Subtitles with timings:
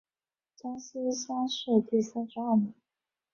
[0.55, 2.73] 江西乡试第三十二名。